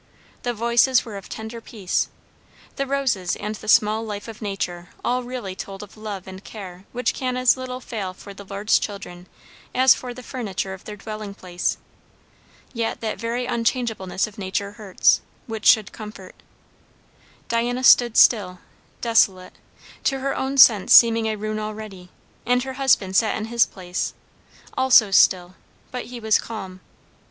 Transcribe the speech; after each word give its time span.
The 0.41 0.55
voices 0.55 1.05
were 1.05 1.15
of 1.15 1.29
tender 1.29 1.61
peace; 1.61 2.09
the 2.75 2.87
roses 2.87 3.35
and 3.35 3.53
the 3.53 3.67
small 3.67 4.03
life 4.03 4.27
of 4.27 4.41
nature 4.41 4.89
all 5.05 5.21
really 5.21 5.53
told 5.55 5.83
of 5.83 5.95
love 5.95 6.25
and 6.25 6.43
care 6.43 6.85
which 6.91 7.13
can 7.13 7.37
as 7.37 7.55
little 7.55 7.79
fail 7.79 8.11
for 8.15 8.33
the 8.33 8.43
Lord's 8.43 8.79
children 8.79 9.27
as 9.75 9.93
for 9.93 10.11
the 10.11 10.23
furniture 10.23 10.73
of 10.73 10.85
their 10.85 10.95
dwelling 10.95 11.35
place. 11.35 11.77
Yet 12.73 12.99
that 13.01 13.19
very 13.19 13.45
unchangeableness 13.45 14.25
of 14.25 14.39
nature 14.39 14.71
hurts, 14.71 15.21
which 15.45 15.67
should 15.67 15.91
comfort. 15.91 16.33
Diana 17.47 17.83
stood 17.83 18.17
still, 18.17 18.57
desolate, 19.01 19.53
to 20.05 20.17
her 20.17 20.35
own 20.35 20.57
sense 20.57 20.93
seeming 20.93 21.27
a 21.27 21.35
ruin 21.35 21.59
already; 21.59 22.09
and 22.43 22.63
her 22.63 22.73
husband 22.73 23.15
sat 23.15 23.37
in 23.37 23.45
his 23.45 23.67
place, 23.67 24.15
also 24.75 25.11
still, 25.11 25.53
but 25.91 26.05
he 26.05 26.19
was 26.19 26.39
calm. 26.39 26.79